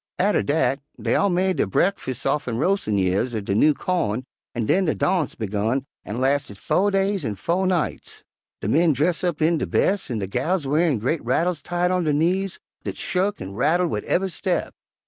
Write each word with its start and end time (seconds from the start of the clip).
Atter 0.17 0.41
dat, 0.41 0.79
dey 0.99 1.13
all 1.13 1.29
made 1.29 1.57
der 1.57 1.67
bre'kfus' 1.67 2.25
offen 2.25 2.57
roas'in' 2.57 2.97
years 2.97 3.35
er 3.35 3.41
de 3.41 3.53
new 3.53 3.75
cawn 3.75 4.23
an' 4.55 4.65
den 4.65 4.85
de 4.85 4.95
darnse 4.95 5.37
begun 5.37 5.85
an' 6.03 6.19
lasted 6.19 6.57
fo' 6.57 6.89
days 6.89 7.23
an' 7.23 7.35
fo' 7.35 7.65
nights; 7.65 8.23
de 8.61 8.67
men 8.67 8.93
dress' 8.93 9.23
up 9.23 9.43
in 9.43 9.59
der 9.59 9.67
bes' 9.67 10.09
an' 10.09 10.17
de 10.17 10.25
gals 10.25 10.65
wearin' 10.65 10.97
gre't 10.99 11.21
rattles 11.23 11.61
tied 11.61 11.91
on 11.91 12.03
der 12.05 12.13
knees, 12.13 12.59
dat 12.83 12.97
shuk 12.97 13.39
an' 13.41 13.53
rattled 13.53 13.91
wid 13.91 14.03
ev'y 14.05 14.29
step. 14.31 14.73